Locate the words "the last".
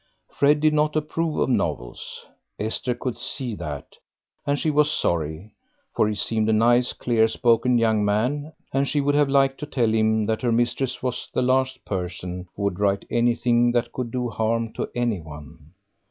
11.35-11.85